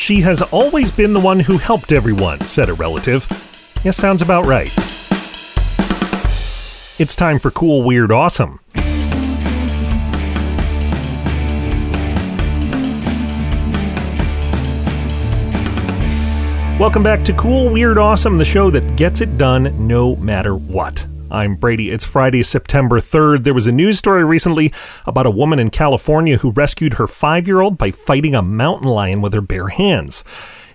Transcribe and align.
She 0.00 0.22
has 0.22 0.40
always 0.40 0.90
been 0.90 1.12
the 1.12 1.20
one 1.20 1.40
who 1.40 1.58
helped 1.58 1.92
everyone, 1.92 2.40
said 2.48 2.70
a 2.70 2.72
relative. 2.72 3.28
Yes, 3.84 3.98
sounds 3.98 4.22
about 4.22 4.46
right. 4.46 4.72
It's 6.98 7.14
time 7.14 7.38
for 7.38 7.50
Cool, 7.50 7.82
Weird, 7.82 8.10
Awesome. 8.10 8.60
Welcome 16.80 17.02
back 17.02 17.22
to 17.24 17.34
Cool, 17.34 17.68
Weird, 17.68 17.98
Awesome, 17.98 18.38
the 18.38 18.44
show 18.46 18.70
that 18.70 18.96
gets 18.96 19.20
it 19.20 19.36
done 19.36 19.86
no 19.86 20.16
matter 20.16 20.56
what. 20.56 21.06
I'm 21.30 21.54
Brady. 21.54 21.90
It's 21.92 22.04
Friday, 22.04 22.42
September 22.42 22.98
3rd. 22.98 23.44
There 23.44 23.54
was 23.54 23.68
a 23.68 23.72
news 23.72 23.98
story 23.98 24.24
recently 24.24 24.72
about 25.06 25.26
a 25.26 25.30
woman 25.30 25.60
in 25.60 25.70
California 25.70 26.38
who 26.38 26.50
rescued 26.50 26.94
her 26.94 27.06
five 27.06 27.46
year 27.46 27.60
old 27.60 27.78
by 27.78 27.92
fighting 27.92 28.34
a 28.34 28.42
mountain 28.42 28.88
lion 28.88 29.20
with 29.20 29.32
her 29.32 29.40
bare 29.40 29.68
hands. 29.68 30.24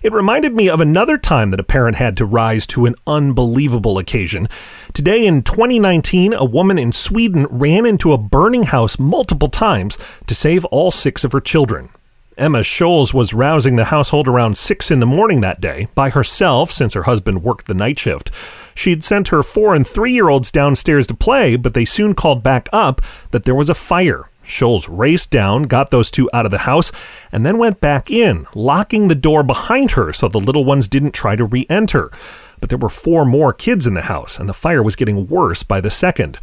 It 0.01 0.13
reminded 0.13 0.53
me 0.53 0.69
of 0.69 0.79
another 0.79 1.17
time 1.17 1.51
that 1.51 1.59
a 1.59 1.63
parent 1.63 1.97
had 1.97 2.15
to 2.17 2.25
rise 2.25 2.65
to 2.67 2.85
an 2.85 2.95
unbelievable 3.05 3.97
occasion. 3.97 4.47
Today 4.93 5.25
in 5.25 5.41
2019, 5.41 6.31
a 6.33 6.45
woman 6.45 6.77
in 6.77 6.93
Sweden 6.93 7.47
ran 7.49 7.85
into 7.85 8.13
a 8.13 8.17
burning 8.17 8.63
house 8.63 8.97
multiple 8.97 9.49
times 9.49 9.97
to 10.27 10.35
save 10.35 10.63
all 10.65 10.89
six 10.89 11.25
of 11.25 11.33
her 11.33 11.41
children. 11.41 11.89
Emma 12.37 12.59
Scholes 12.59 13.13
was 13.13 13.33
rousing 13.33 13.77
the 13.77 13.85
household 13.85 14.27
around 14.27 14.57
6 14.57 14.91
in 14.91 14.99
the 14.99 15.05
morning 15.05 15.39
that 15.39 15.61
day 15.61 15.87
by 15.95 16.09
herself 16.09 16.69
since 16.69 16.93
her 16.93 17.03
husband 17.03 17.43
worked 17.43 17.67
the 17.67 17.73
night 17.73 17.97
shift. 17.97 18.29
She'd 18.75 19.03
sent 19.03 19.29
her 19.29 19.41
four 19.41 19.73
and 19.73 19.87
three 19.87 20.13
year 20.13 20.29
olds 20.29 20.51
downstairs 20.51 21.07
to 21.07 21.15
play, 21.15 21.55
but 21.55 21.73
they 21.73 21.85
soon 21.85 22.13
called 22.13 22.43
back 22.43 22.69
up 22.71 23.01
that 23.31 23.43
there 23.43 23.55
was 23.55 23.69
a 23.69 23.73
fire. 23.73 24.29
Scholes 24.45 24.87
raced 24.89 25.31
down, 25.31 25.63
got 25.63 25.89
those 25.89 26.11
two 26.11 26.29
out 26.31 26.45
of 26.45 26.51
the 26.51 26.59
house, 26.59 26.91
and 27.31 27.45
then 27.45 27.57
went 27.57 27.81
back 27.81 28.11
in, 28.11 28.45
locking 28.53 29.07
the 29.07 29.15
door 29.15 29.41
behind 29.41 29.91
her 29.91 30.13
so 30.13 30.27
the 30.27 30.39
little 30.39 30.65
ones 30.65 30.87
didn't 30.87 31.13
try 31.13 31.35
to 31.35 31.45
re 31.45 31.65
enter. 31.69 32.11
But 32.59 32.69
there 32.69 32.77
were 32.77 32.89
four 32.89 33.25
more 33.25 33.53
kids 33.53 33.87
in 33.87 33.95
the 33.95 34.03
house, 34.03 34.37
and 34.37 34.47
the 34.47 34.53
fire 34.53 34.83
was 34.83 34.95
getting 34.95 35.27
worse 35.27 35.63
by 35.63 35.81
the 35.81 35.89
second. 35.89 36.37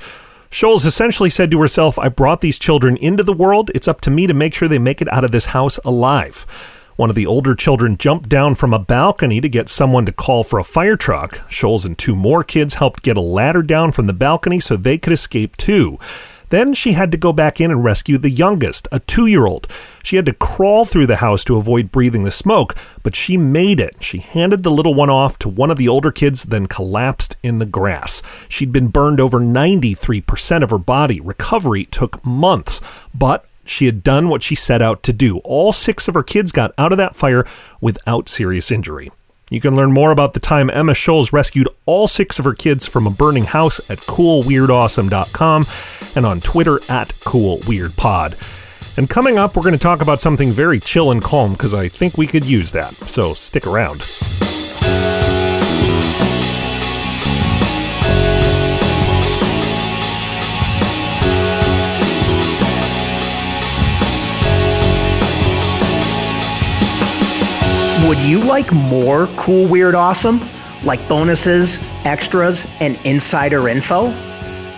Scholes 0.51 0.85
essentially 0.85 1.31
said 1.31 1.51
to 1.51 1.61
herself, 1.61 1.99
I 1.99 2.09
brought 2.09 2.41
these 2.41 2.59
children 2.59 2.97
into 2.97 3.23
the 3.23 3.33
world. 3.33 3.71
It's 3.75 3.89
up 3.89 4.01
to 4.03 4.11
me 4.11 4.27
to 4.27 4.35
make 4.35 4.53
sure 4.53 4.69
they 4.69 4.79
make 4.79 5.01
it 5.01 5.11
out 5.13 5.25
of 5.25 5.31
this 5.31 5.47
house 5.47 5.79
alive. 5.85 6.45
One 6.97 7.09
of 7.09 7.17
the 7.17 7.27
older 7.27 7.55
children 7.55 7.97
jumped 7.97 8.29
down 8.29 8.55
from 8.55 8.75
a 8.75 8.79
balcony 8.79 9.41
to 9.41 9.49
get 9.49 9.69
someone 9.69 10.05
to 10.07 10.13
call 10.13 10.45
for 10.45 10.59
a 10.59 10.65
fire 10.65 10.97
truck. 10.97 11.37
Scholes 11.49 11.87
and 11.87 11.97
two 11.97 12.15
more 12.15 12.45
kids 12.45 12.75
helped 12.75 13.03
get 13.03 13.17
a 13.17 13.23
ladder 13.23 13.63
down 13.63 13.93
from 13.93 14.07
the 14.07 14.13
balcony 14.13 14.61
so 14.61 14.77
they 14.77 14.99
could 14.99 15.13
escape 15.13 15.57
too. 15.57 15.99
Then 16.53 16.75
she 16.75 16.93
had 16.93 17.11
to 17.13 17.17
go 17.17 17.33
back 17.33 17.63
in 17.63 17.71
and 17.71 17.83
rescue 17.83 18.19
the 18.19 18.29
youngest, 18.29 18.87
a 18.93 19.01
two 19.01 19.25
year 19.25 19.47
old. 19.47 19.67
She 20.03 20.17
had 20.17 20.27
to 20.27 20.35
crawl 20.35 20.85
through 20.85 21.07
the 21.07 21.17
house 21.17 21.45
to 21.45 21.57
avoid 21.57 21.91
breathing 21.91 22.25
the 22.25 22.31
smoke, 22.31 22.77
but 23.03 23.17
she 23.17 23.39
made 23.39 23.81
it. 23.81 23.97
She 24.03 24.19
handed 24.19 24.63
the 24.63 24.71
little 24.71 24.93
one 24.93 25.09
off 25.09 25.39
to 25.39 25.49
one 25.49 25.71
of 25.71 25.79
the 25.79 25.89
older 25.89 26.13
kids, 26.13 26.43
then 26.43 26.67
collapsed 26.67 27.37
in 27.43 27.59
the 27.59 27.65
grass. 27.65 28.21
She'd 28.51 28.71
been 28.71 28.89
burned 28.89 29.19
over 29.19 29.41
93% 29.41 30.63
of 30.63 30.69
her 30.69 30.77
body. 30.77 31.21
Recovery 31.21 31.87
took 31.87 32.23
months, 32.23 32.83
but 33.15 33.47
she 33.73 33.87
had 33.87 34.05
done 34.05 34.29
what 34.29 34.43
she 34.43 34.55
set 34.55 34.83
out 34.83 35.03
to 35.03 35.13
do. 35.13 35.39
All 35.39 35.73
six 35.73 36.07
of 36.07 36.15
her 36.15 36.23
kids 36.23 36.53
got 36.53 36.73
out 36.79 36.93
of 36.93 36.99
that 36.99 37.17
fire 37.17 37.47
without 37.81 38.29
serious 38.29 38.71
injury. 38.71 39.11
You 39.51 39.61
can 39.61 39.77
learn 39.77 39.93
more 39.93 40.13
about 40.13 40.33
the 40.33 40.41
time 40.41 40.71
Emma 40.71 40.93
Scholes 40.93 41.33
rescued 41.33 41.69
all 41.85 42.07
six 42.07 42.39
of 42.39 42.45
her 42.45 42.55
kids 42.55 42.87
from 42.87 43.07
a 43.07 43.11
burning 43.11 43.45
house 43.45 43.81
at 43.91 43.99
coolweirdawesome.com 43.99 45.67
and 46.17 46.25
on 46.25 46.41
Twitter 46.41 46.77
at 46.89 47.09
coolweirdpod. 47.09 48.99
And 48.99 49.11
coming 49.11 49.39
up, 49.39 49.57
we're 49.57 49.63
going 49.63 49.73
to 49.75 49.79
talk 49.79 50.01
about 50.01 50.21
something 50.21 50.53
very 50.53 50.81
chill 50.81 51.11
and 51.11 51.23
calm 51.23 51.53
because 51.53 51.75
I 51.75 51.89
think 51.89 52.17
we 52.17 52.27
could 52.27 52.45
use 52.45 52.73
that. 52.73 52.95
So 52.95 53.35
stick 53.35 53.67
around. 53.67 54.03
Would 68.13 68.21
you 68.21 68.41
like 68.41 68.71
more 68.71 69.27
cool, 69.39 69.67
weird, 69.67 69.95
awesome? 69.95 70.43
Like 70.85 71.09
bonuses, 71.09 71.79
extras, 72.05 72.67
and 72.79 72.99
insider 73.07 73.71
info? 73.71 74.11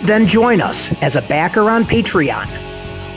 Then 0.03 0.25
join 0.25 0.61
us 0.61 0.93
as 1.03 1.17
a 1.17 1.21
backer 1.21 1.69
on 1.69 1.83
Patreon. 1.83 2.47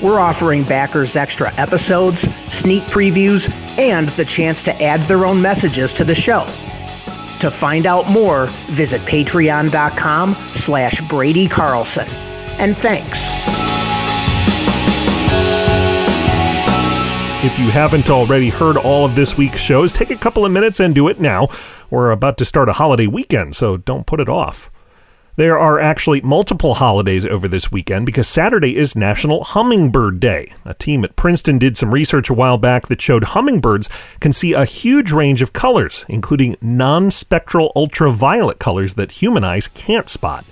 We're 0.02 0.18
offering 0.18 0.64
backers 0.64 1.14
extra 1.14 1.54
episodes, 1.54 2.22
sneak 2.52 2.82
previews, 2.82 3.48
and 3.78 4.08
the 4.08 4.24
chance 4.24 4.64
to 4.64 4.82
add 4.82 4.98
their 5.02 5.24
own 5.24 5.40
messages 5.40 5.92
to 5.94 6.04
the 6.04 6.16
show. 6.16 6.42
To 7.38 7.48
find 7.48 7.86
out 7.86 8.10
more, 8.10 8.46
visit 8.72 9.00
patreon.com 9.02 10.34
slash 10.48 11.00
Brady 11.02 11.46
Carlson. 11.46 12.08
And 12.58 12.76
thanks. 12.76 13.27
If 17.48 17.58
you 17.58 17.70
haven't 17.70 18.10
already 18.10 18.50
heard 18.50 18.76
all 18.76 19.06
of 19.06 19.14
this 19.14 19.38
week's 19.38 19.58
shows, 19.58 19.90
take 19.90 20.10
a 20.10 20.16
couple 20.16 20.44
of 20.44 20.52
minutes 20.52 20.80
and 20.80 20.94
do 20.94 21.08
it 21.08 21.18
now. 21.18 21.48
We're 21.88 22.10
about 22.10 22.36
to 22.36 22.44
start 22.44 22.68
a 22.68 22.74
holiday 22.74 23.06
weekend, 23.06 23.56
so 23.56 23.78
don't 23.78 24.06
put 24.06 24.20
it 24.20 24.28
off. 24.28 24.70
There 25.36 25.58
are 25.58 25.80
actually 25.80 26.20
multiple 26.20 26.74
holidays 26.74 27.24
over 27.24 27.48
this 27.48 27.72
weekend 27.72 28.04
because 28.04 28.28
Saturday 28.28 28.76
is 28.76 28.94
National 28.94 29.44
Hummingbird 29.44 30.20
Day. 30.20 30.52
A 30.66 30.74
team 30.74 31.04
at 31.04 31.16
Princeton 31.16 31.58
did 31.58 31.78
some 31.78 31.90
research 31.90 32.28
a 32.28 32.34
while 32.34 32.58
back 32.58 32.88
that 32.88 33.00
showed 33.00 33.24
hummingbirds 33.24 33.88
can 34.20 34.34
see 34.34 34.52
a 34.52 34.66
huge 34.66 35.10
range 35.10 35.40
of 35.40 35.54
colors, 35.54 36.04
including 36.06 36.54
non 36.60 37.10
spectral 37.10 37.72
ultraviolet 37.74 38.58
colors 38.58 38.92
that 38.92 39.22
human 39.22 39.42
eyes 39.42 39.68
can't 39.68 40.10
spot. 40.10 40.44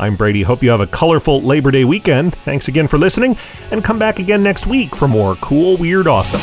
I'm 0.00 0.16
Brady. 0.16 0.42
Hope 0.42 0.62
you 0.62 0.70
have 0.70 0.80
a 0.80 0.86
colorful 0.86 1.42
Labor 1.42 1.70
Day 1.70 1.84
weekend. 1.84 2.34
Thanks 2.34 2.68
again 2.68 2.88
for 2.88 2.96
listening, 2.96 3.36
and 3.70 3.84
come 3.84 3.98
back 3.98 4.18
again 4.18 4.42
next 4.42 4.66
week 4.66 4.96
for 4.96 5.06
more 5.06 5.34
cool, 5.36 5.76
weird, 5.76 6.08
awesome. 6.08 6.40